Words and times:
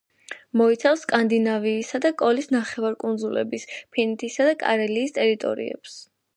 მოიცავს 0.61 1.03
სკანდინავიისა 1.05 2.01
და 2.07 2.11
კოლის 2.23 2.49
ნახევარკუნძულების, 2.57 3.69
ფინეთისა 3.93 4.51
და 4.51 4.59
კარელიის 4.67 5.19
ტერიტორიებს. 5.23 6.05